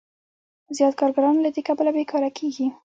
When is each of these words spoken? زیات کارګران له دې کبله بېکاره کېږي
زیات 0.75 0.93
کارګران 1.01 1.35
له 1.41 1.49
دې 1.55 1.61
کبله 1.67 1.91
بېکاره 1.95 2.29
کېږي 2.37 2.67